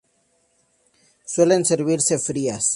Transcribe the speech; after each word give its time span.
Suelen 1.33 1.63
servirse 1.63 2.17
frías. 2.17 2.67